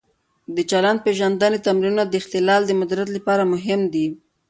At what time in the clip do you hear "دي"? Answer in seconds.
3.93-4.07